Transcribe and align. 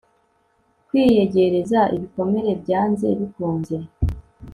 kwiyegereza 0.87 1.79
ibikomere 1.95 2.51
byanze 2.61 3.07
bikunze 3.19 3.75